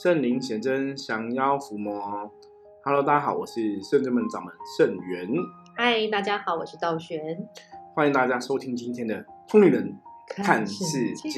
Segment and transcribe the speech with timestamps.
[0.00, 2.32] 圣灵显真，降妖伏魔。
[2.84, 5.28] Hello，大家好，我是圣真门掌门圣元。
[5.76, 7.20] 嗨，大家好，我是道玄。
[7.96, 9.16] 欢迎大家收听今天的
[9.48, 9.98] 《通灵人
[10.28, 11.30] 看世界》。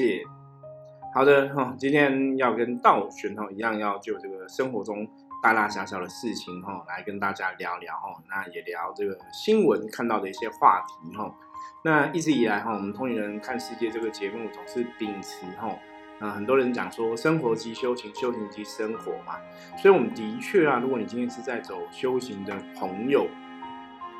[1.11, 5.07] 好的哈，今天要跟道玄哈一样，要就这个生活中
[5.41, 8.21] 大大小小的事情哈，来跟大家聊聊哈。
[8.29, 11.35] 那也聊这个新闻看到的一些话题哈。
[11.83, 15.75] 那一直以来哈，我们《通灵人看世界》这个节目总是秉持哈。
[16.21, 19.39] 啊，很多人讲说生活即修行，修行即生活嘛，
[19.81, 23.27] 所以我们的确啊，如果你今天是在走修行的朋友，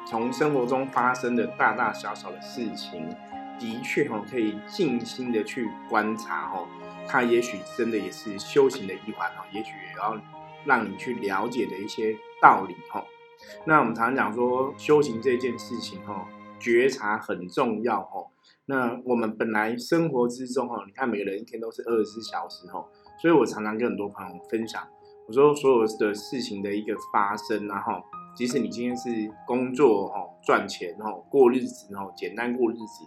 [0.07, 3.07] 从生活中发生的大大小小的事情，
[3.59, 6.67] 的确哈，可以静心的去观察哈，
[7.07, 10.19] 它也许真的也是修行的一环哈，也许也要
[10.65, 13.05] 让你去了解的一些道理哈。
[13.63, 16.27] 那我们常常讲说修行这件事情哈，
[16.59, 18.25] 觉察很重要哈。
[18.65, 22.85] 那我们本来生活之中哈，你看每个人一天都是二十四小时哈，
[23.21, 24.87] 所以我常常跟很多朋友分享，
[25.27, 28.01] 我说所有的事情的一个发生然后，
[28.35, 29.09] 即使你今天是
[29.45, 33.03] 工作哈赚钱哈过日子哈简单过日子，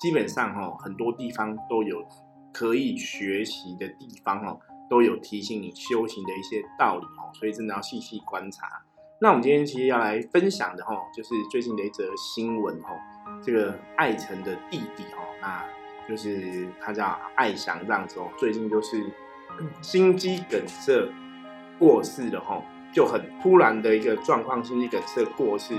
[0.00, 2.02] 基本上哈很多地方都有
[2.52, 8.66] 可以学习的地方哦，都有提醒你修行的一些道理哦，所以真的要细细观察。
[9.20, 12.88] 那我们今天其实要来分享的哈，就是最近的一则新闻哈。
[13.44, 15.64] 这个艾辰的弟弟哦，那
[16.08, 18.30] 就是他叫艾翔这样子哦。
[18.38, 19.04] 最近就是
[19.82, 21.06] 心肌梗塞
[21.78, 25.74] 过世了哈，就很突然的一个状况，心肌梗塞过世，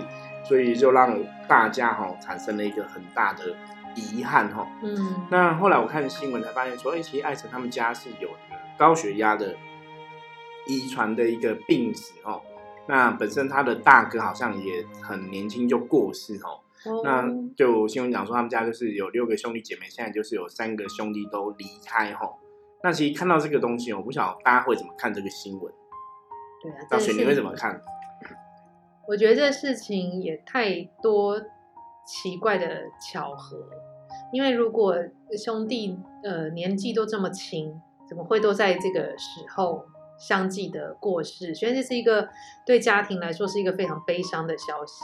[0.47, 3.55] 所以就让大家哈产生了一个很大的
[3.95, 4.67] 遗憾哈。
[4.83, 8.29] 嗯，那后来我看新闻才发现说，哎，其实艾辰他们家是有
[8.77, 9.55] 高血压的
[10.67, 12.41] 遗传的一个病史哦。
[12.87, 16.59] 那本身他的大哥好像也很年轻就过世哦。
[17.03, 22.37] 那就新闻讲说，他们家就是有六个兄弟姐妹，现在就是有三个兄弟都离开吼。
[22.83, 25.73] 那其实看到这个东西，我不晓得大家会怎么看这个新闻。
[26.61, 27.81] 对啊，大雪你会怎么看？
[29.07, 31.39] 我觉得这事情也太多
[32.05, 33.57] 奇怪的巧合，
[34.31, 34.95] 因为如果
[35.37, 39.85] 兄弟呃年纪都这么轻，怎么会都在这个时候
[40.17, 41.53] 相继的过世？
[41.53, 42.29] 所以这是一个
[42.65, 45.03] 对家庭来说是一个非常悲伤的消息。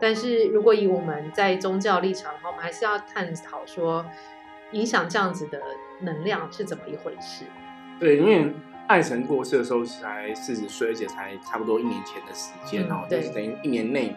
[0.00, 4.04] 但是如果以我们在宗教立场的话，我们还是要探讨说，
[4.72, 5.60] 影响这样子的
[6.00, 7.44] 能量是怎么一回事？
[8.00, 8.52] 对，因为
[8.88, 14.16] 爱神过世的时候才四十岁，而且才差不多一年前的时间哦，就是等于一年内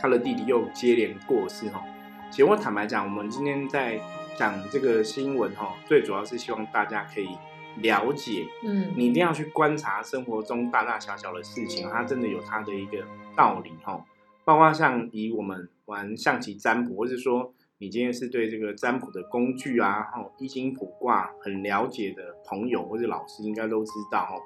[0.00, 1.82] 他的弟弟又接连过世哈。
[2.30, 4.00] 其实我坦白讲，我们今天在
[4.36, 7.28] 讲这个新闻哈，最主要是希望大家可以
[7.76, 12.98] 了解，嗯，你一定要去观察生活中大大小小的事情，它真的有它的一个
[13.36, 14.04] 道理哈。
[14.50, 24.42] 包括像以我们玩象棋占卜，或者说你今天是对这个占卜的工具啊，哈，易经卜卦很了解的朋友或者老师，应该都知道哦。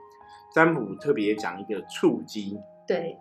[0.54, 3.16] 占卜特别讲一个触机，对，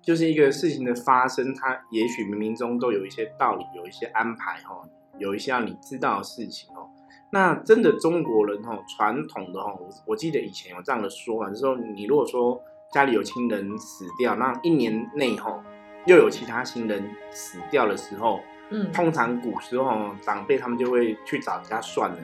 [0.00, 4.88] 就是一个事情的发生，它也许冥冥中都有一些道理，有一些安排哦，
[5.18, 6.88] 有一些让你知道的事情哦。
[7.30, 12.58] 那真的中国人哦，传统的哦，我我记得以前有这样的说法，就是说你如果说
[12.90, 15.62] 家里有亲人死掉，那一年内哈。
[16.06, 18.40] 又有其他亲人死掉的时候，
[18.70, 22.16] 嗯，通常古时候长辈他们就会去找人家算了，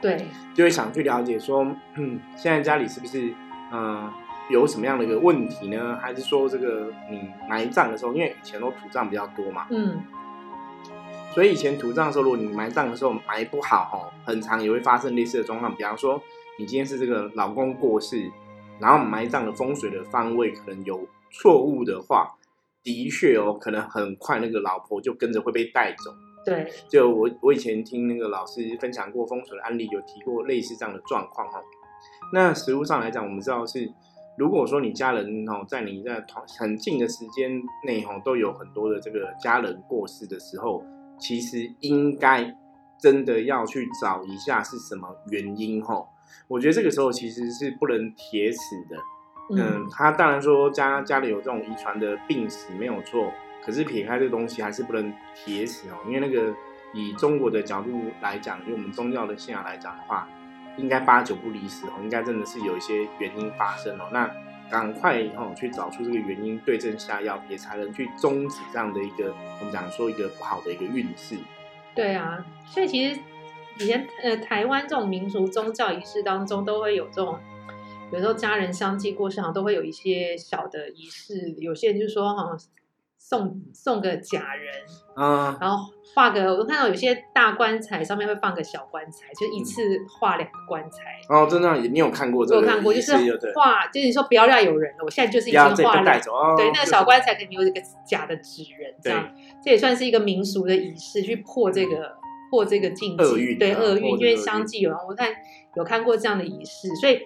[0.00, 3.34] 对，就会想去了解说，嗯，现在家里是不是
[3.72, 4.12] 嗯
[4.50, 5.98] 有什么样的一个问题呢？
[6.00, 10.02] 还是说这个你埋葬的时候，因为以前都土葬比较多嘛，嗯，
[11.32, 15.74] 所以以前土葬的时候，如果你埋葬的时候埋不好哈，很长也会发生类似的状况。
[15.74, 16.22] 比方说，
[16.58, 18.30] 你今天是这个老公过世，
[18.78, 22.36] 然后埋葬的风水的方位可能有错误的话。
[22.84, 26.14] 的确哦，可能很快那个老婆就跟着会被带走。
[26.44, 31.58] 对，就我我以前听那个老师分享过风水的案例，有提过类似这样的状况哈。
[32.34, 33.90] 那实物上来讲，我们知道是，
[34.36, 36.22] 如果说你家人哦，在你在
[36.58, 40.84] 很近的时间内哦，都有很多的这个家人过世的时候，
[41.18, 42.54] 其实应该
[43.00, 46.06] 真的要去找一下是什么原因哈。
[46.46, 48.58] 我觉得这个时候其实是不能铁齿
[48.90, 48.98] 的。
[49.50, 53.30] 嗯，他当然说家家里有这种遗传的病史没有错，
[53.62, 56.50] 可是撇开这个东西还是不能铁死哦，因为那个
[56.94, 60.26] 以中国的角度来讲，以我们宗教的信仰来讲的话，
[60.78, 64.30] 应该八九不离十哦，应该真的是有一些原因发生哦，那
[64.70, 71.36] 赶快哦去找出这个原因，对症下药，也才能去终止这样的一个我们讲说一个不好的一个运势。
[71.94, 73.20] 对啊，所以其实
[73.78, 77.38] 以前呃台湾这种民族宗教仪式当中都会有这种。
[78.12, 81.50] 有时候家人相继过世，好像都会有一些小的仪式。
[81.58, 82.56] 有些人就说，哈，
[83.18, 84.72] 送送个假人，
[85.16, 90.98] 嗯，然后画个，我看到有些大棺材上面会放个小棺材，就一次画两个棺材。
[91.28, 92.60] 哦，真的，你有看过这个？
[92.60, 93.12] 我看过，就是
[93.54, 95.04] 画，就是说不要让有人了。
[95.04, 96.20] 我现在就是已经画了，
[96.56, 99.34] 对，那个小棺材肯定有一个假的纸人，这样，
[99.64, 102.12] 这也算是一个民俗的仪式，去破这个
[102.50, 105.34] 破这个禁忌，对厄运，因为相继有人，我看
[105.74, 107.18] 有看过这样的仪式，所以。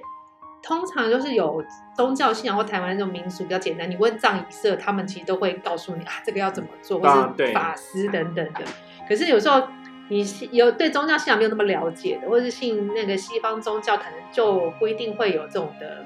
[0.63, 1.65] 通常就是有
[1.95, 8.61] 宗教信仰或台湾那种民俗比较简单，你问葬仪社，他们其实都会告诉你啊，这个要怎么做，或是法师等等的。
[9.09, 9.67] 可是有时候
[10.09, 16.05] 你有对宗教信仰没有那么了解的，或是信那个西方宗教，可能就不一定会有这种的，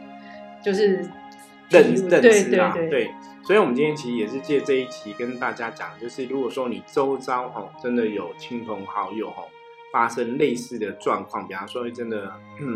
[0.62, 1.08] 就是
[1.70, 2.72] 认认知啊。
[2.74, 3.10] 对，
[3.42, 9.42] 所以，我们今天其实也是借这一期跟大家讲，就是如果说你周遭哈真的有亲朋好友哈。
[9.92, 12.32] 发生类似的状况，比方说真的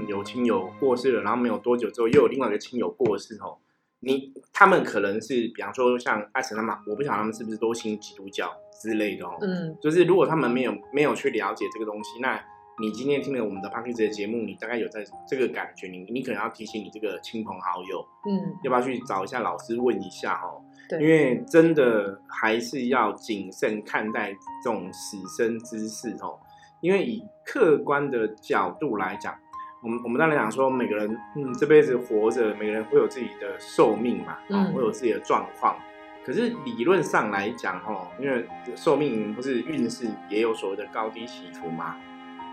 [0.06, 3.56] 有亲友过世了，然后没有多久之后又有另外一个亲友过世哦，
[4.00, 12.38] 你他们可能是比方说像爱神他们，我不晓得他们是不是都信基督教之类的哦，嗯，就是如果他们没有没有去了解这个东西，那
[12.78, 24.30] 你今天听了我们的 p a r k e t 的节目，你大概有在这个感觉，你你可能要提醒你这个亲朋好友，嗯，要不要去找一下老师问一下哦，对，因为真的还是要谨慎看待
[24.62, 26.38] 这种死生之事哦。
[26.80, 29.34] 因为以客观的角度来讲，
[29.82, 35.76] 我们我们当然讲说，每个人嗯这辈子活着，每个人会有自己的寿命嘛，嗯，会有自己的状况。
[36.24, 38.44] 可是理论上来讲，吼，因为
[38.74, 41.96] 寿命不是运势也有所谓的高低起伏嘛，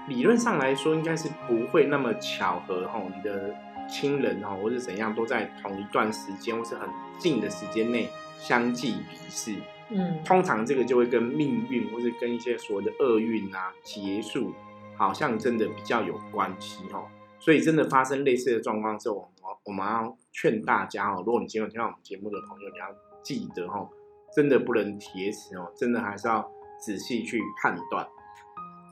[0.08, 3.56] 理论上来说，应该是不会那么巧合，吼，你的
[3.90, 6.88] 亲人哈或者怎样都在同一段时间或是很
[7.18, 9.56] 近的时间内相继离世。
[9.90, 14.54] 嗯，通常这个就会跟命运，或是跟一些所谓的厄运啊结束，
[14.96, 17.06] 好像真的比较有关系哦。
[17.40, 22.86] 所以真的发生类似的状况之后，我我们要劝大家哦，如果你今天听到我们节目的朋友，你要
[23.22, 23.90] 记得哦，
[24.34, 28.08] 真的不能铁齿哦，真的还是要仔细去判断。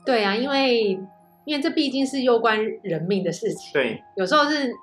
[0.04, 0.90] 对啊，因为
[1.44, 3.72] 因为这毕竟是攸关人命的事情。
[3.72, 4.74] 对，有时候是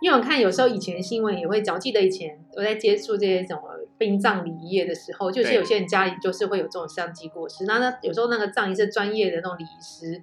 [0.00, 3.62] 因为我看有时候以前新闻也会讲，记得以前我在接触这些什么。
[3.98, 10.22] 殡葬礼仪业的时候，就是有些人家里就是会有这种相继过世，那那有时候那个葬仪是专业的那种礼仪师，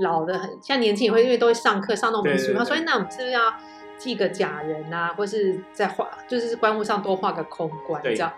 [0.00, 3.54] 老的很，像年轻也会因为都会上课上那种民俗，他说那我们是不是要
[3.96, 8.32] 祭个假人啊，或是在画，就是棺木上多画个空棺这样。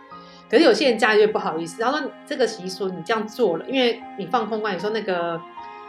[0.50, 5.40] 可是有些人家里就不好意思，他说这个习俗你这样做了，因为你放空棺，你说那个。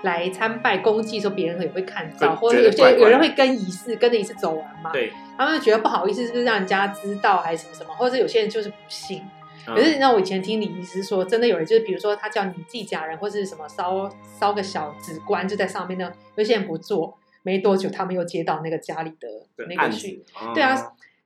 [0.03, 4.91] 来参拜公祭的时候，别人也会看到，或者有些有人会跟仪式跟着仪式走完嘛？
[4.91, 7.93] 对，他们就觉得不好意思，是不是让人家知道还是什么什么？
[7.95, 9.23] 或者有些人就是不信。
[9.65, 14.07] 可是你知道，我以前听李医师说，真的有人就是，比如说他叫你自己家人，或是什么烧
[14.39, 16.11] 烧个小纸棺就在上面呢。
[16.35, 19.27] 有些人不做，没多久他们又接到那个家里的
[19.67, 20.23] 那个去。
[20.53, 20.75] 对啊，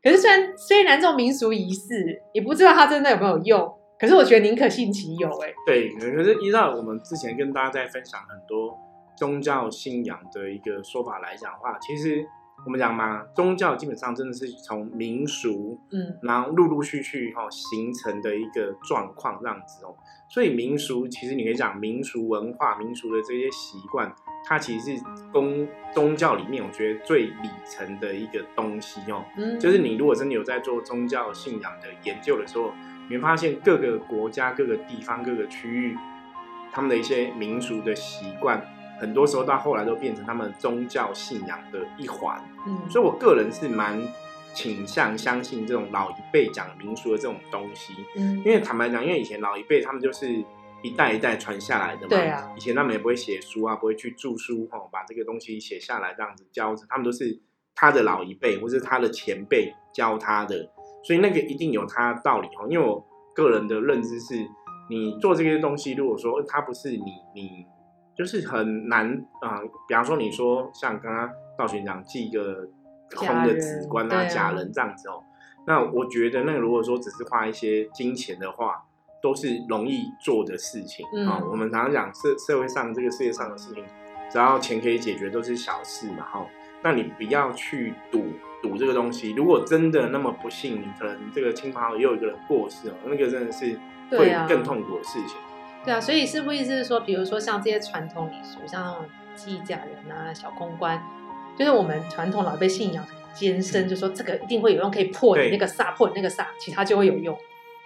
[0.01, 3.75] 可是虽然虽然这种民俗仪式，也不知道他真的有没有用。
[3.99, 5.93] 可是我觉得宁可信其有，哎，对。
[5.93, 8.77] 可是依照我们之前跟大家在分享很多
[9.17, 12.25] 宗教信仰的一个说法来讲的话，其实
[12.65, 19.93] 我们讲嘛，宗教基本上真的是从民俗，嗯，然后陆陆续续哈形成的一个状况这样子哦。
[20.29, 24.09] 所以民俗其实你可以讲民俗文化、民俗的这些习惯，
[24.45, 25.03] 它其实是
[25.33, 29.25] 公宗教里面我觉得最里层的一个东西哦。
[29.35, 32.71] 嗯，就是你如果真的有在做宗教信仰的研究的时候。
[33.09, 35.97] 你会发现各个国家、各个地方、各个区域，
[36.71, 38.63] 他们的一些民俗的习惯，
[38.99, 42.39] 很多时候到后来都变成他们宗教信仰的一环。
[42.67, 43.99] 嗯，所以我个人是蛮
[44.53, 47.95] 倾向相信这种老一辈讲民俗的这种东西。
[48.15, 50.27] 嗯，因为坦白讲，因为以前老一辈他们就是
[50.83, 52.09] 一代一代传下来的嘛。
[52.09, 52.51] 对啊。
[52.55, 57.39] 以前他们也不会写书啊，不会去著书哦，把这个东西写下来这样子教，他们都是
[57.73, 60.69] 他的老一辈或是他的前辈教他的。
[61.03, 64.35] 所以那个一定有它道理哦，因为我个人的认知是，
[64.89, 67.03] 你做这些东西，如果说它不是你
[67.33, 67.65] 你
[68.15, 72.67] 就是很难啊，比方说你说像刚刚道玄讲寄一个
[73.15, 75.23] 空的纸棺啊假人这样子哦，
[75.65, 78.83] 那我觉得那个如果说只是花一些金钱的话，
[79.21, 81.41] 都是容易做的事情啊。
[81.49, 83.83] 我们常常讲社社会上这个世界上的事情，
[84.29, 86.45] 只要钱可以解决，都是小事嘛哈。
[86.83, 88.25] 那你不要去赌。
[88.61, 93.79] 赌这个东西，如果真的那么不幸，你可能这个亲朋好友又有一个人过世哦，那个真的是
[94.11, 95.37] 会更痛苦的事情。
[95.85, 101.01] 对啊，所以是不意思是说，比如说像这些传统礼俗，像祭假人啊、小公关，
[101.57, 107.37] 就是我们传统老一辈信仰很艰深，就说这个一定会有用，可以破你那个煞，破你那个煞，其他就会有用。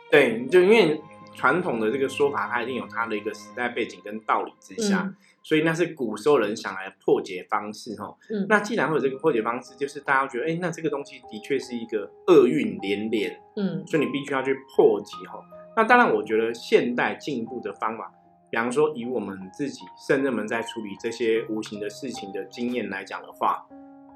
[0.10, 1.00] 对，就因为
[1.36, 5.14] 传统的这个说法，它一定有它的一个时代背景跟道理之下。
[5.44, 15.40] 所以那是古时候人想来破解方式哈，嗯，那既然会有这个破解方式，就是大家觉得，哎，那这个东西的确是一个厄运连连，嗯，所以你必须要去破解哈。
[15.76, 18.12] 那当然，我觉得现代进步的方法，
[18.50, 23.66] 比方说以我们自己圣人们在处理这些无形的事情的经验来讲的话，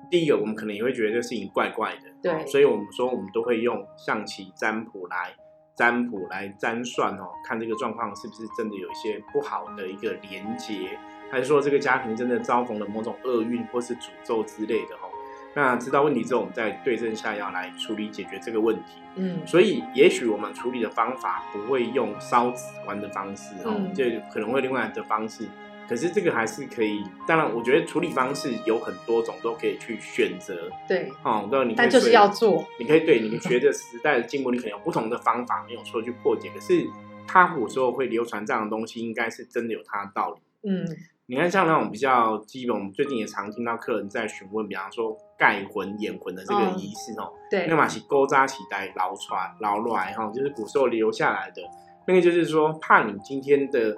[0.10, 5.36] 第一个我们可能也会觉得这事情怪怪的，对，所以我们说我们都会用象棋占卜来
[5.76, 10.98] 占卜来占算哦，看这个状况是不是真的有一些不好的一个连结，
[11.32, 15.10] 还是说这个家庭真的遭逢了某种厄运或是诅咒之类的哦。
[15.54, 19.02] 那知道问题之后，我们再对症下药来处理解决这个问题。
[19.16, 25.48] 嗯，所以也许我们处理的方法不会用烧纸棺的方式哦，就可能会另外的方式。
[25.90, 27.02] 可是这个还是可以。
[27.26, 30.70] 当然，我觉得处理方式有很多种，都可以去选择。
[30.88, 32.68] 对，哦，那你但就是要做。
[32.78, 36.52] 你可以对，你随着时代的进步，你可能有不同的方法，没有说去破解。
[36.54, 36.86] 可是
[37.26, 40.70] 它古时候会流传这样的东西，应该是真的有它的道理。
[40.70, 40.86] 嗯。
[41.30, 51.62] 你看，像那种比较基本，我们最近也常听到客人在询问，比方说盖魂、掩魂的这个仪式哦，对，那嘛是勾扎起带捞出来、捞来哈，就是古时候留下来的。
[52.08, 53.94] 那个就是说，怕你今天的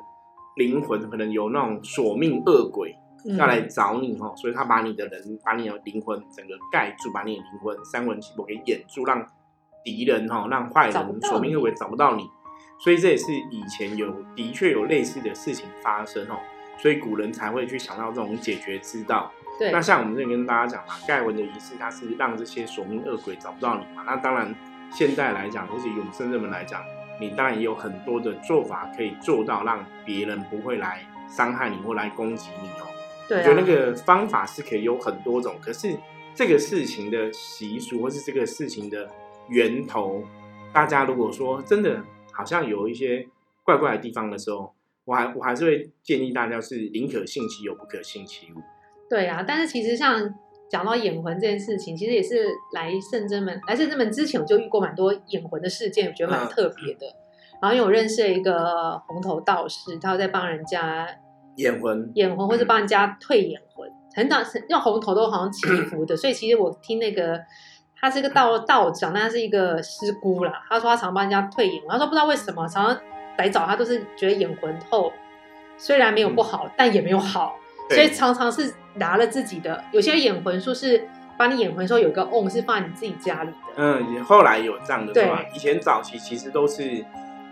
[0.55, 2.95] 灵魂可能有那种索命恶鬼
[3.37, 9.23] 要来找你哈，所以他把你的人、把你的灵魂整个盖住，把你的灵魂三魂七魄给掩住，让
[9.83, 12.23] 敌人哈、让坏人索命恶鬼找不到你。
[12.83, 16.39] 所以这也是以前有的确有类似的事情发生哦。
[16.81, 19.31] 所以古人才会去想到这种解决之道。
[19.59, 24.03] 对，那像我们这里跟大家讲嘛，盖文的仪式，它是让这些索命恶鬼找不到你嘛。
[24.05, 24.55] 那当然，
[24.89, 26.81] 现代来讲，或是永生人们来讲，
[27.19, 32.87] 你当然也有很多的做法可以做到，让别人不会来伤害你或来攻击你哦。
[33.27, 35.55] 对，我觉得那个方法是可以有很多种。
[35.61, 35.93] 可是
[36.33, 39.09] 这个事情的习俗，或是这个事情的
[39.49, 40.23] 源头，
[40.71, 43.27] 大家如果说真的好像有一些
[43.65, 44.73] 怪怪的地方的时候，
[45.09, 48.61] 我还我还是会建议大家是宁可信其有，不可信其无。
[49.09, 50.35] 对啊，但是其实像
[50.69, 57.07] 讲到眼魂这件事情，其实也是来圣真门来圣真门之前，我就遇过蛮多眼魂的事件，我觉得蛮特别的。
[57.59, 61.07] 然后因为我认识了一个红头道士，他在帮人家
[61.55, 64.37] 眼魂、眼魂，或是帮人家退眼魂，很早
[64.69, 66.15] 用红头都好像祈福的。
[66.15, 67.41] 所以其实我听那个
[67.99, 70.63] 他是一个道道长，但他是一个师姑啦。
[70.69, 73.01] 他说他常帮人家退眼魂，他说不知道为什么常常。
[73.39, 75.11] 来找他都是觉得眼魂后
[75.77, 77.57] 虽然没有不好，但也没有好，
[77.89, 79.81] 所以常常是拿了自己的。
[79.91, 83.57] 有些眼魂术是把你眼魂时候有一个瓮是放在你自己家里的。
[83.77, 85.41] 嗯，后来有这样的说法。
[85.55, 87.05] 以前早期其实都是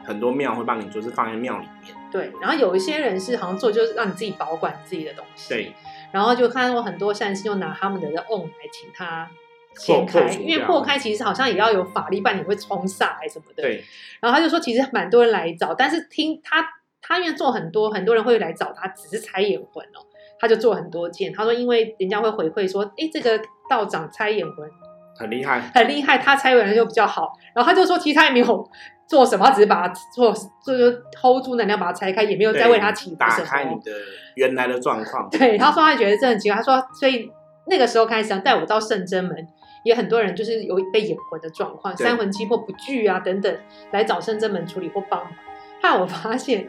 [0.05, 1.95] 很多庙会帮你做，是放在庙里面。
[2.11, 5.53] 对，然后有一些人是好像做就是让你自己保管自己的东西。
[5.53, 5.73] 对，
[6.11, 9.29] 然后就看到很多善心就拿他们的瓮来请他。
[9.77, 13.63] 掀开，因为破开其实好像也要有法力，不然你会冲煞还是什么的。
[13.63, 13.83] 对。
[14.19, 16.65] 然后他就说，其实蛮多人来找，但是听他，
[17.01, 20.01] 他因为做很多，很多人会来找他，只是拆眼魂哦。
[20.39, 21.33] 他就做很多件。
[21.33, 24.69] 他说，因为人家会回馈说，哎，这个道长拆眼魂
[25.17, 27.33] 很厉害，很厉害，他拆完就比较好。
[27.55, 28.69] 然后他就说，其实他也没有
[29.07, 30.31] 做什么，他只是把它做，
[30.63, 33.91] 就是 hold 住能量，把它拆开，也没有再为他祈打开你的
[34.35, 35.27] 原来的状况。
[35.29, 36.57] 对，他说他觉得这很奇怪。
[36.57, 37.31] 他说，所以
[37.65, 39.35] 那个时候开始想带我到圣真门。
[39.83, 43.59] 也很多人就是有被眼魂的状况，三魂七魄不聚啊等等，
[43.91, 45.33] 来找圣真门处理或帮忙。
[45.81, 46.67] 后来我发现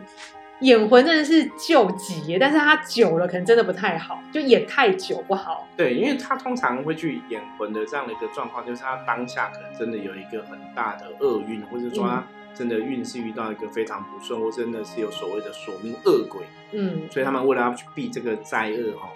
[0.60, 5.66] 眼魂真的是救急，但是他久了可能真的不太好，就演太久不好。
[5.76, 12.24] 对，因为他通常会去眼魂的这样的一个状况，就是他当下可能真的有一个很大的厄运，或者说他
[12.54, 16.42] 真的运势遇到一个非常不顺，或真的是有所谓的索命恶鬼。
[16.72, 19.08] 嗯，所以他们为了要去避这个灾厄哈。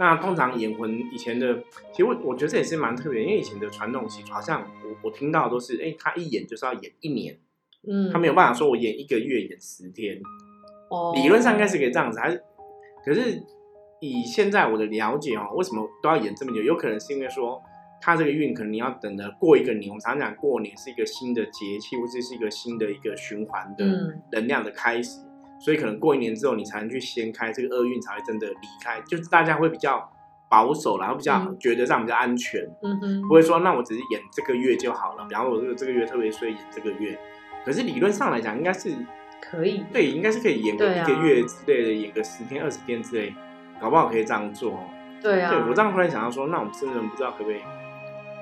[0.00, 7.38] 那通常眼魂以前的，其实我我觉得这也是蛮特别，因为以前的传统习俗好像我我听到都是，哎，他一演就是要演一年，
[7.86, 10.18] 嗯，他没有办法说我演一个月演十天，
[10.88, 12.42] 哦，理论上应该是可以这样子，还是，
[13.04, 13.42] 可是
[14.00, 16.62] 以现在我的了解哦，为什么都要演这么久？
[16.62, 17.62] 有可能是因为说
[18.00, 23.84] 他这个运可能你要等的过一个年，我们常常讲过年是一个新的节气，或者是一个新的一个循环的
[24.32, 25.20] 能量的开始。
[25.60, 29.00] 所以可能过一年之后，你才能去掀开这个厄运，才会真的离开。
[29.02, 30.10] 就是大家会比较
[30.48, 35.24] 保守，然后比较觉得这样比较安全，嗯哼，不会说那我只是演这个月就好了。
[35.28, 37.16] 比方说我这个这个月特别衰，演这个月。
[37.64, 38.90] 可是理论上来讲，应该是
[39.40, 43.34] 可以，对，应该是可以演个一个月之类的，演个十天二十天之类，
[43.78, 44.80] 搞不好可以这样做。
[45.20, 47.60] 对啊，对我这样突然想到说，那我们真人不知道可不可以？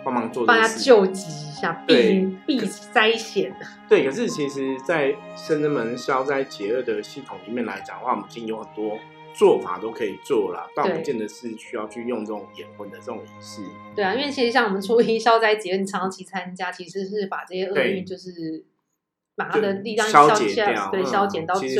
[0.08, 2.58] 帮忙做，帮他救急一下，避避
[2.92, 3.54] 灾险。
[3.88, 8.98] 对，可是其实，在圣真门消灾解厄的系统里面来讲的话，我们已经有很多
[9.34, 13.60] 做法都可以做了，但不见得是需要去用这种眼魂的这种仪式。
[13.94, 18.64] 对啊，因为其实像我们初一消灾解厄，你长期参加，其实是把这些厄运就是
[19.36, 21.76] 把它的力量消解掉，对，消减到最低。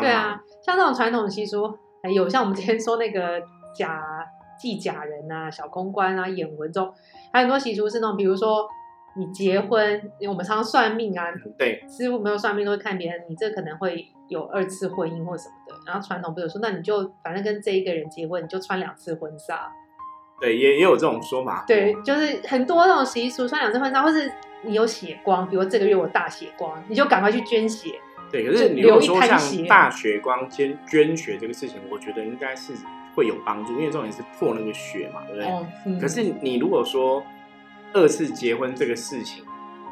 [0.00, 1.76] 对啊，像这种传统习俗，
[2.14, 3.40] 有像我们今天说那个
[3.76, 4.00] 假。
[4.58, 6.92] 祭假人啊，小公关啊，演文中，
[7.32, 8.68] 还有很多习俗是那种，比如说
[9.16, 11.26] 你结婚，我们常常算命啊，
[11.58, 15.74] 对，师傅没有算命都会看别人，你这可能会有二次婚姻或什么的。
[15.86, 19.72] 然后传统不是说，那你就反正跟这一个人结婚，你就穿两次婚纱。
[20.40, 21.64] 对，也也有这种说法。
[21.66, 24.30] 对，就是很多那种习俗，穿两次婚纱，或是
[24.62, 28.00] 你有血光，比如这个月我大血光，你就赶快去捐血。
[28.32, 32.72] 对，可是你如果说像大血光捐捐血这个事情，我觉得应该是
[33.14, 36.00] 会有帮助，因为重点是破那个血嘛，对不对？
[36.00, 37.22] 可是你如果说
[37.92, 39.44] 二次结婚这个事情，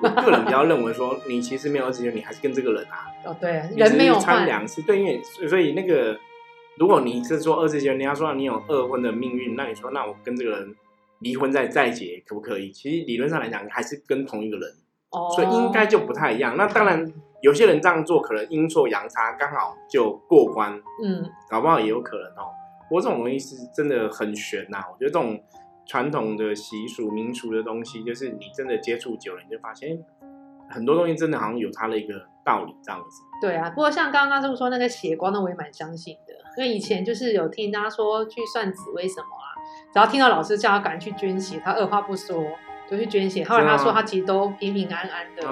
[0.02, 3.06] 我个人比较认为说，你其实没有二次结婚，你还是跟这个人啊。
[3.24, 6.18] 哦，对，人没有穿两次，对，因为所以那个。
[6.78, 10.74] 如果你是说二次结婚，你要说你有二婚的命运，那你说那我跟这个人
[11.18, 12.72] 离婚再再结可不可以？
[12.72, 14.70] 其实理论上来讲，还是跟同一个人，
[15.10, 16.56] 哦所以应该就不太一样。
[16.56, 17.12] 那当然，
[17.42, 20.72] 有些人这样做可能阴错阳差，刚好就过关，
[21.04, 22.48] 嗯，搞不好也有可能哦。
[22.92, 24.84] 不过这种东西是真的很玄呐。
[24.92, 25.42] 我觉得这种
[25.86, 29.98] 传统的习俗民俗的东西，就是你真的接触久了，你就发现
[30.68, 32.12] 很多东西真的好像有它的一个
[32.44, 33.22] 道理这样子。
[33.40, 36.34] 对啊，不过像刚刚这么说那个血光，那我也蛮相信的。
[36.58, 39.56] 因为以前就是有听他说去算紫薇什么啊，
[39.90, 42.44] 只要听到老师叫他赶紧去捐血，他二话不说
[42.92, 43.44] 就去捐血。
[43.44, 45.42] 后来他说他其实都平平安安的，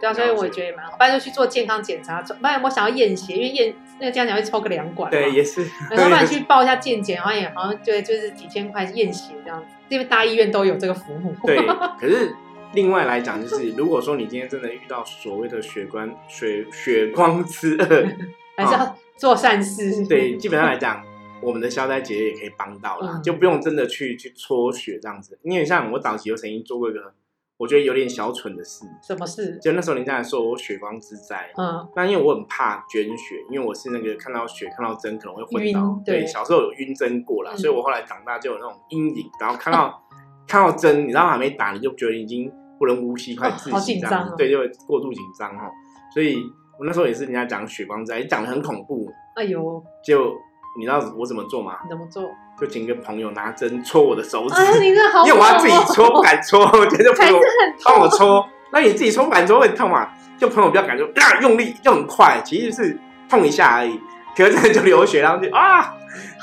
[0.00, 0.96] 对啊，所以我也觉得也蛮好。
[0.96, 5.62] 不然就去做健康检查，不然我想要验血，因为验那个家长会抽个两管，对，也是。
[5.90, 11.34] 然后不然去报一下健检，好像也好像对，就是几千块验血这样子，因为大医院都有这个服务。
[11.46, 11.56] 对，
[11.98, 12.34] 可是
[12.72, 17.86] 另外来讲，就是如果说你今天真的遇到所谓的血光血血光之恶，
[18.56, 18.96] 还是要。
[19.16, 21.00] 做善事，对，基本上来讲，
[21.42, 25.38] 我们的消灾姐也可以帮到啦，就不用真的去去搓血这样子。
[25.42, 27.12] 因为像我早期有曾经做过一个，
[27.58, 28.86] 我觉得有点小蠢的事。
[29.02, 29.58] 什么事？
[29.60, 40.02] 就那时候人家说我血光之灾，嗯，那因为我很怕捐血，因为我是那个看到血看到针可能会昏倒，对，小时候有晕针过了，所以我后来长大就有那种阴影，然后看到
[40.46, 45.70] 看到针，你知道还没打，你就觉得已经不能呼吸，快窒息这样，对，就会过度紧张哈，
[46.12, 46.38] 所以。
[46.76, 49.08] 我那时候也是人家讲血光灾，讲的很恐怖。
[49.36, 49.80] 哎呦！
[50.04, 50.34] 就
[50.76, 51.78] 你知道我怎么做吗？
[51.88, 52.30] 怎么做？
[52.60, 54.54] 就请个朋友拿针戳我的手指。
[54.54, 55.24] 啊，你这好！
[55.26, 57.40] 因为我要自己戳，不敢戳，我觉得朋友
[57.84, 58.48] 帮我戳。
[58.72, 60.08] 那你自己戳不敢戳会痛嘛？
[60.38, 62.98] 就朋友比较敢，就啊用力又很快，其实是
[63.28, 64.00] 痛一下而已。
[64.36, 65.94] 可是就流血，然后就啊，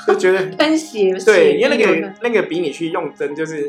[0.06, 1.14] 就觉得 喷血。
[1.26, 3.68] 对，因为那个那个比你去用针，就是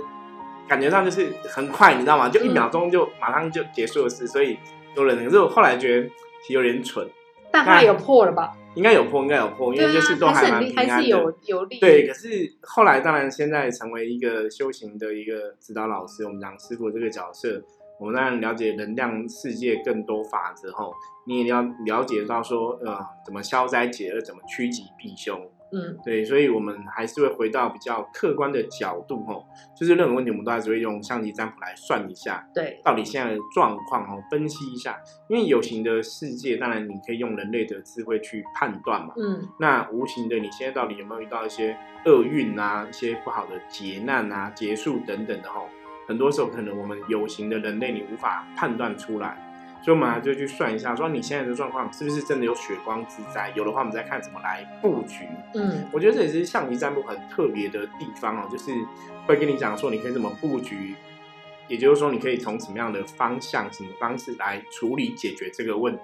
[0.68, 2.30] 感觉上就是很快，你知道吗？
[2.30, 4.58] 就一秒钟就马上就结束的事，所以
[4.96, 5.24] 有人。
[5.26, 6.10] 可是我后来觉得。
[6.46, 7.08] 其实有点蠢，
[7.54, 8.58] 但它有破了吧？
[8.74, 11.08] 应该有破，应该有破，因为就是都还蛮平安的。
[11.08, 11.80] 有有利。
[11.80, 17.62] 对，可是后来当然现在成为一个修行的一个指导老师，我们讲师傅这个角色，
[18.00, 20.92] 我们当然了解能量世界更多法则后，
[21.28, 25.40] 你也要了解到说，呃，怎么消灾解厄，怎么趋吉避凶。
[25.74, 29.44] 嗯，对，所以我们还是会回到比较客观的角度，哦，
[29.76, 34.98] 就是任何问题我们都还是会用象棋占卜来算一下，对，到底现在的状况，哦，分析一下。
[35.28, 45.68] 因为有形的世界，当然你可以用人类的智慧去判断嘛，嗯，那无形的，你现在到底有没有遇到一些厄运啊，一些不好的劫难啊、结束等等的，吼，
[46.08, 49.50] 很多时候可能我们有形的人类你无法判断出来。
[49.84, 53.52] 所以，我们就去算一下，说你现在的状况是不是真的有血光之灾？
[53.54, 55.28] 有的话，我们再看怎么来布局。
[55.56, 58.72] 嗯，我觉得这也是象棋占卜很特别的地方哦，就是
[59.28, 60.96] 会跟你讲说，你可以怎么布局，
[61.68, 66.02] 也就是说，你可以从什么样的方向、什么方式来处理解决这个问题，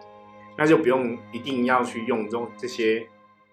[0.58, 3.08] 那就不用一定要去用这种这些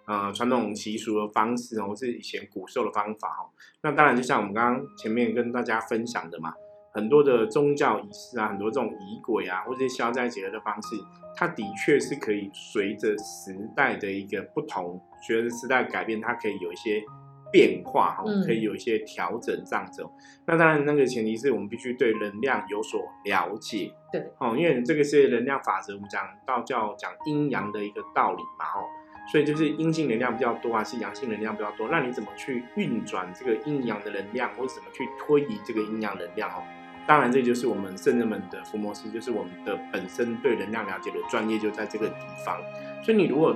[0.06, 3.54] 呃传统习俗的方式哦，或是以前古兽的方法哦。
[3.82, 6.52] 那当然，就像我们刚刚前面跟大家分享的嘛。
[6.96, 10.96] 很多的宗教仪式啊，很多这种仪轨啊，或者消灾解厄的方式，
[11.36, 17.02] 它的确是可以随着时代的一个不同，随着时代改变，它可以有一些
[17.52, 20.02] 变化哈，可以有一些调整这样子。
[20.46, 23.92] 那当然，那个前提是我们必须对能量有所了解。
[24.10, 28.88] 对，哦，因为这个是能量法则，我们讲道教讲阴阳的一个道理嘛，哦，
[29.30, 31.88] 所以就是阴性能量比较多还是阳性能量比较多？
[31.90, 36.48] 那你怎么去运转这个阴阳的能量，或者怎么去推移这个阴阳能量？
[36.50, 36.62] 哦？
[37.06, 42.60] 当然，这就是我们圣人们的伏魔师，就是我们的本身对能量了解的专业就在这个地方。
[43.00, 43.54] 所以，你如果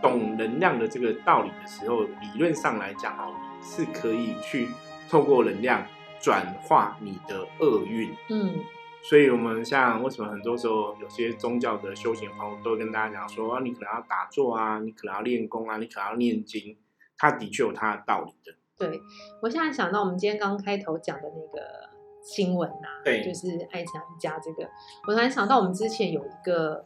[0.00, 4.68] 懂能量的这个道理的时候，理论上来讲哦，是可以去
[5.10, 5.84] 透过能量
[6.20, 8.14] 转化你的厄运。
[8.30, 8.60] 嗯，
[9.02, 16.76] 所以我们像为什么很多时候有些宗教的修行朋友都会跟大家讲说，你可能要打坐啊，你可能要练功啊，你可能要念经，
[17.18, 18.56] 它的确有它的道理的。
[18.76, 19.00] 对
[19.42, 21.93] 我现在想到我们今天刚开头讲的那个。
[22.24, 24.68] 新闻呐，对，就是爱强家这个，
[25.06, 26.84] 我突然想到，我们之前有一个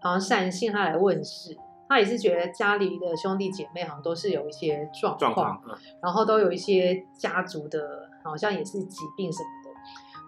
[0.00, 1.56] 好像善信他来问事，
[1.88, 5.62] 他也是觉得家里的兄弟姐妹好像都是有一些状况，
[6.02, 9.78] 然后都有一些家族的，好像也是疾病什么的。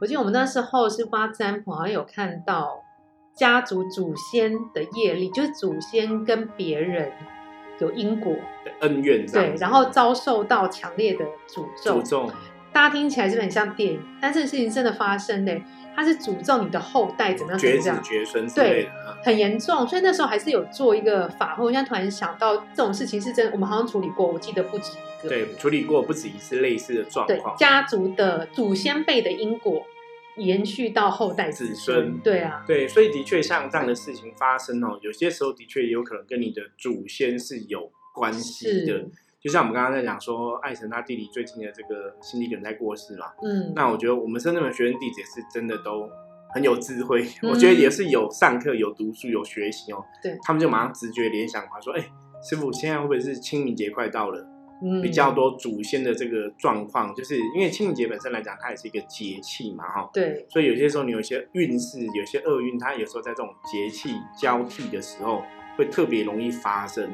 [0.01, 2.83] 我记得我们那时候是挖占卜，好像有看到
[3.35, 7.12] 家族祖先的业力，就是祖先跟别人
[7.79, 8.33] 有因果
[8.64, 12.01] 的恩怨，对，然后遭受到强烈的诅咒。
[12.01, 12.31] 诅咒，
[12.72, 14.00] 大家听起来是很像电影？
[14.20, 15.61] 但这个事情真的发生的。
[15.92, 17.59] 它是诅咒你的后代怎么样？
[17.59, 18.90] 绝子绝孙之类的，
[19.22, 19.87] 很严重。
[19.87, 21.64] 所以那时候还是有做一个法会。
[21.64, 25.28] 我现在突然想到，这种事情是真的，我们好像处理过，我记得不止一个。
[25.28, 27.54] 对，处理过不止一次类似的状况。
[27.56, 29.85] 家族的祖先辈的因果
[30.37, 32.16] 延续到后代子孙。
[32.20, 39.04] 对啊，对，所以的确像这样的事情发生哦，有些时候的确也有可能跟你的祖先是有关系的。
[39.42, 46.07] 就像我们刚刚在讲说，爱神他弟弟最近的这个心理梗在过世嘛，嗯，那我觉得我们深圳的学生弟子也是真的都
[46.53, 52.05] 很有智慧，我觉得也是有上课、有读书、有学习哦，对，他们就马上直觉联想嘛，说，哎，
[52.42, 54.46] 师傅现在会不会是清明节快到了？
[54.83, 65.42] 嗯，比较多祖先的这个状况，就是因为清明节本身来讲，它也是一个节气嘛，哈，对，所以有些时候你有些运势、有些厄运，它有时候在这种节气交替的时候，
[65.79, 67.11] 会特别容易发生。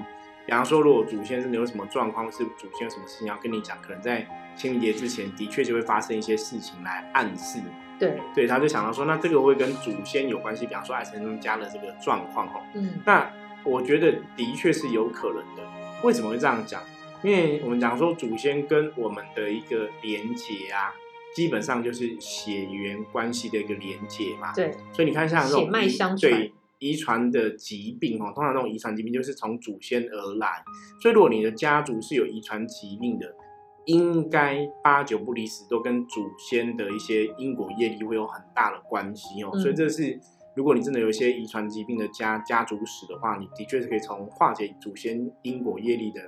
[0.47, 7.59] 比方说，如果祖先真的有什么状况，是祖先有什么事情要跟你讲，可能在清明节之前，的确就会发生一些事情来暗示。
[7.99, 10.65] 对，对，他就想到说，那这个会跟祖先有关系。
[10.65, 13.29] 比方说，爱神他们家的这个状况，哦，嗯，那
[13.65, 15.69] 我觉得的确是有可能的。
[16.05, 16.81] 为什么会这样讲？
[17.23, 20.95] 因为我们讲说，祖先跟我们的一个连结啊，
[21.35, 24.53] 基本上就是血缘关系的一个连结嘛。
[24.53, 26.51] 对，所以你看，像这种血脉相传。
[26.79, 30.63] 遗传的疾病哦，通常那种遗传疾病就是从祖先而来，
[31.01, 33.35] 所以如果你的家族是有遗传疾病的，
[33.87, 39.59] 应该八九不离十都跟祖先的一些因果业力会有很大的关系哦。
[39.59, 40.21] 所以这是
[40.55, 46.21] 如果你真的有一些遗传疾病的家家族史的话，你的确是可以从化解祖先因果业力的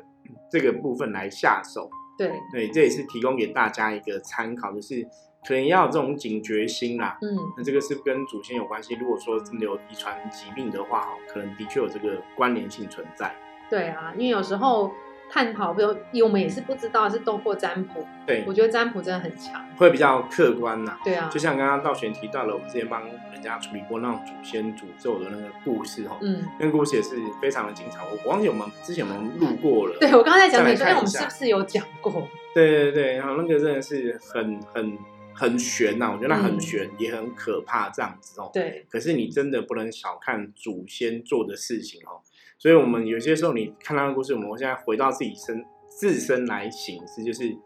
[0.51, 1.91] 这个部分来下手。
[2.17, 5.07] 对对，这也是提供给大家一个参考，就是。
[5.47, 8.95] 可能要有这种警觉心啦，嗯，那这个是跟祖先有关系。
[9.01, 13.35] 如果说真的有遗传疾病的话，哈，可能的确有这个关联性存在。
[13.71, 14.93] 对啊，因为有时候
[15.31, 18.05] 探讨，比如我们也是不知道，是透过占卜。
[18.27, 20.99] 对，我觉得占卜真的很强，会比较客观呐。
[21.05, 28.01] 对啊，就像刚刚道玄提到了，我们之前帮人家处理过那种祖先诅咒的那个故事，哦，嗯，那个故事也是非常的精彩。
[28.05, 29.97] 我忘记我们之前我们录过了。
[30.01, 32.29] 对我刚才讲，你说我们是不是有讲过？
[32.55, 34.99] 对对对，然后那个真的是很很。
[35.39, 38.51] 很悬呐，我觉得那很悬，也很可怕，这样子哦。
[38.53, 38.85] 对。
[38.91, 42.19] 可是你真的不能小看祖先做的事情哦。
[42.59, 47.57] 所以，我们有些时候你看那个故事，我们现在回到自己身自身来行事，就是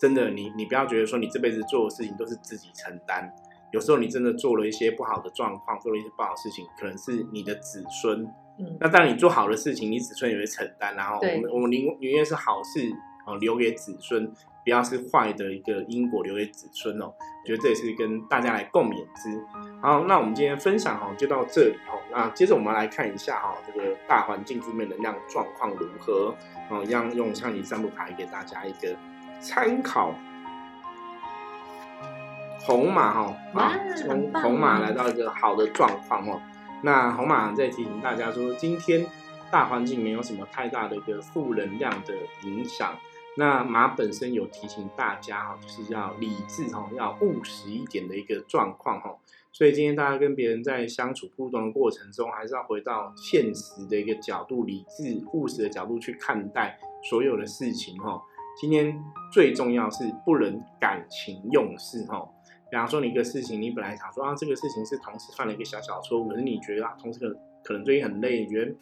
[0.00, 3.30] 真的，你你不要觉得说你这辈子做的事情都是自己承担。
[3.74, 8.22] 有时候你真的做了一些不好的状况，做了一些不好的事情，可能是你的子孙。
[8.58, 8.78] 嗯。
[8.80, 10.96] 那当你做好的事情，你子孙也会承担。
[10.96, 12.80] 然后，我们我们宁宁愿是好事
[13.26, 14.32] 哦，留给子孙。
[14.68, 19.42] 不要是坏的一个因果留给子孙哦，我觉得这也是跟大家来共勉之。
[19.80, 21.96] 好，那我们今天分享哈就到这里哦。
[22.12, 26.34] 那接着我们来看一下哈这个大环境负面能量状况如何
[26.68, 28.94] 哦，一样用象棋三步牌给大家一个
[29.40, 30.14] 参考。
[32.60, 36.42] 红马哈啊，从红马来到一个好的状况哦。
[36.82, 39.06] 那红马在提醒大家说，今天
[39.50, 42.94] 大环境没有什么太大的一个负能量的影响。
[43.38, 49.16] 那马本身有提醒大家哈，就是要理智哈，要务实一点的一个状况哈。
[49.52, 58.20] 所以今天大家跟别人在相处互动的过程中，还是要回到现实的一个角度，理智务实的角度去看待所有的事情哈。
[58.60, 59.00] 今天
[59.32, 62.28] 最重要是不能感情用事哈。
[62.68, 68.74] 比方说你一个事情，你本来想说啊，这个事情是同事犯了一个小小错误，可是你觉得啊，同事可能可能最近很累，你觉得。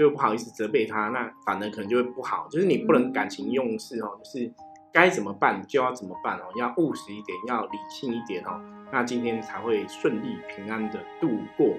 [0.00, 2.48] 就不好意思责备他，那反而可能就会不好。
[2.50, 4.50] 就是你不能感情用事哦，就是
[4.90, 8.58] 该怎么办就要怎么办哦，要务实一点，要理性一点哦，
[8.90, 11.76] 那今天才会顺利平安的度过。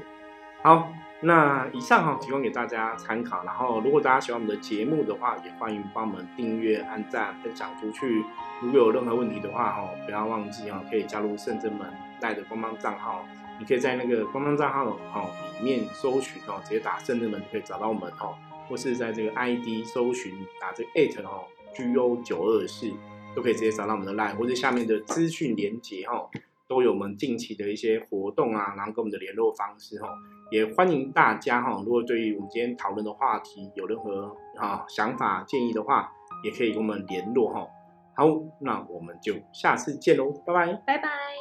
[0.61, 0.87] 好，
[1.21, 3.43] 那以上哈提供给大家参考。
[3.43, 8.23] 然后如果大家喜欢我们的节目的话，也欢迎帮我们订阅、按赞、分享出去。
[8.61, 13.25] 如果有任何问题的话哦，不要忘记哦，可以加入圣真门带的官方账号。
[13.61, 18.33] 你可以在那个官方账号哦里面搜寻哦，直接打圣人门就可以找到我们哦，
[18.67, 21.45] 或是在这个 ID 搜寻打这个 at 哦
[21.75, 22.91] GO 九二四
[23.35, 26.27] 都可以直接找到我们的 line，或者下面的资讯连接哦
[26.67, 30.07] 都有我们近期的一些活动啊，然后跟我们的联络方式哦，
[30.49, 36.11] 也欢迎大家哈，如果对于我们今天讨论的话题有任何啊想法建议的话，
[36.43, 37.67] 也可以跟我们联络哈。
[38.15, 38.27] 好，
[38.59, 41.40] 那我们就下次见喽，拜拜，拜拜。